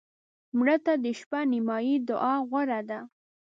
مړه 0.57 0.77
ته 0.85 0.93
د 1.03 1.05
شپه 1.19 1.39
نیمایي 1.51 1.95
دعا 2.09 2.33
غوره 2.49 2.81
ده 2.89 2.99